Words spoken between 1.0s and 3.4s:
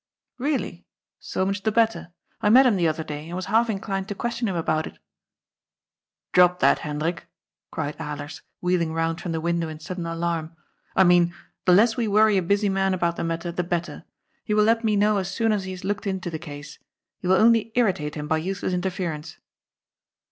So much the better. I met him the other day and